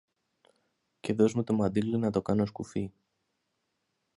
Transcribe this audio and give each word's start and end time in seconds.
και 0.99 1.13
δωσ' 1.13 1.33
μου 1.33 1.43
το 1.43 1.53
μαντίλι 1.53 1.97
να 1.97 2.11
το 2.11 2.21
κάνω 2.21 2.45
σκουφί. 2.45 2.91